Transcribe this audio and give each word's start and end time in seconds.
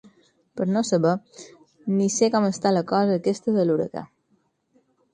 Per 0.61 0.65
no 0.69 0.81
saber, 0.89 1.11
ni 1.99 2.09
sé 2.15 2.31
com 2.39 2.49
està 2.51 2.75
la 2.75 2.85
cosa 2.95 3.21
aquesta 3.23 3.57
de 3.61 3.71
l'huracà. 3.71 4.09